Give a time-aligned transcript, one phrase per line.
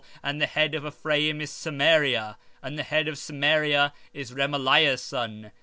[0.01, 5.03] 17:9 And the head of Ephraim is Samaria, and the head of Samaria is Remaliah's
[5.03, 5.51] son.